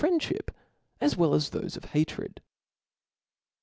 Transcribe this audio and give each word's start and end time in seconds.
friendship, 0.01 0.49
as 0.99 1.15
well 1.15 1.35
as 1.35 1.51
thofe 1.51 1.77
of 1.77 1.85
hatred. 1.85 2.41